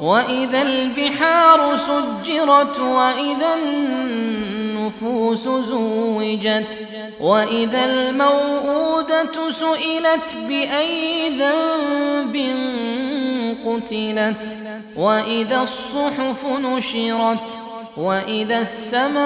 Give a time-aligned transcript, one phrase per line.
[0.00, 6.82] وإذا البحار سجرت وإذا النفوس زوجت
[7.20, 12.36] وإذا الموءودة سئلت بأي ذنب
[13.66, 14.58] قتلت
[14.96, 17.58] وإذا الصحف نشرت
[17.96, 19.24] وإذا السماء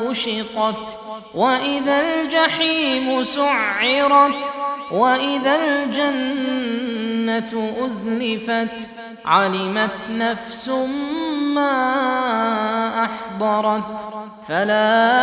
[0.00, 0.98] كشطت
[1.34, 4.50] وإذا الجحيم سعرت
[4.92, 5.56] وإذا
[7.40, 8.88] الجنة أزلفت
[9.24, 10.68] علمت نفس
[11.54, 11.74] ما
[13.04, 14.06] أحضرت.
[14.48, 15.16] فلا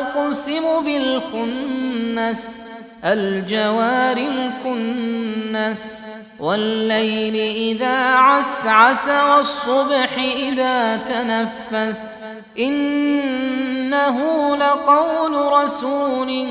[0.00, 2.60] أقسم بالخنس
[3.04, 6.02] الجوار الكنس.
[6.40, 12.16] والليل إذا عسعس والصبح إذا تنفس.
[12.58, 14.16] إنه
[14.56, 16.46] لقول رسول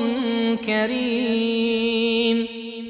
[0.66, 2.55] كريم.